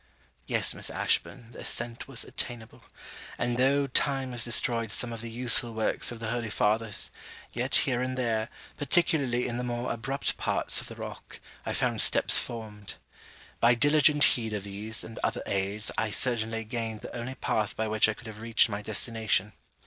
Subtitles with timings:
[0.47, 2.85] Yes, Miss Ashburn, the ascent was attainable;
[3.37, 7.11] and, though time has destroyed some of the useful works of the holy fathers,
[7.53, 12.01] yet here and there, particularly in the more abrupt parts of the rock, I found
[12.01, 12.95] steps formed.
[13.59, 17.87] By diligent heed of these, and other aids, I certainly gained the only path by
[17.87, 19.53] which I could have reached my destination.